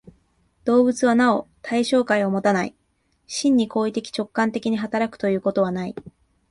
[0.65, 2.75] 動物はなお対象界をもたない、
[3.27, 5.95] 真に行為的直観的に働くということはない。